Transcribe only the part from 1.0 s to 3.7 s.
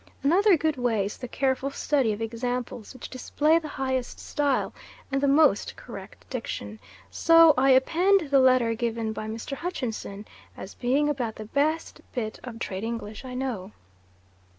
is the careful study of examples which display the